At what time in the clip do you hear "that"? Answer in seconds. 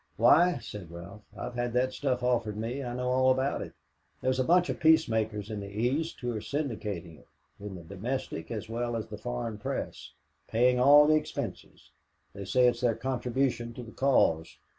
1.73-1.93